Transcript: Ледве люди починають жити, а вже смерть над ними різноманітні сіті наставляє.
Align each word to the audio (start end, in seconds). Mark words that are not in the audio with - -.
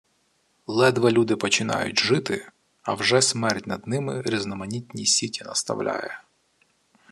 Ледве 0.67 1.11
люди 1.11 1.35
починають 1.35 1.99
жити, 1.99 2.51
а 2.83 2.93
вже 2.93 3.21
смерть 3.21 3.67
над 3.67 3.87
ними 3.87 4.21
різноманітні 4.25 5.05
сіті 5.05 5.43
наставляє. 5.43 6.21